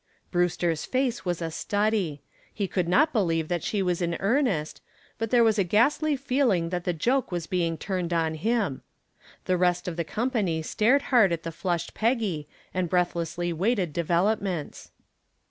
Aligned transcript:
Brewster's 0.31 0.83
face 0.83 1.25
was 1.25 1.43
a 1.43 1.51
study. 1.51 2.23
He 2.51 2.67
could 2.67 2.87
not 2.87 3.13
believe 3.13 3.49
that 3.49 3.61
she 3.61 3.83
was 3.83 4.01
in 4.01 4.17
earnest, 4.19 4.81
but 5.19 5.29
there 5.29 5.43
was 5.43 5.59
a 5.59 5.63
ghastly 5.63 6.15
feeling 6.15 6.69
that 6.69 6.85
the 6.85 6.91
joke 6.93 7.31
was 7.31 7.45
being 7.45 7.77
turned 7.77 8.11
on 8.11 8.33
him. 8.33 8.81
The 9.45 9.57
rest 9.57 9.87
of 9.87 9.97
the 9.97 10.03
company 10.03 10.63
stared 10.63 11.03
hard 11.13 11.31
at 11.31 11.43
the 11.43 11.51
flushed 11.51 11.93
Peggy 11.93 12.47
and 12.73 12.89
breathlessly 12.89 13.53
waited 13.53 13.93
developments. 13.93 14.89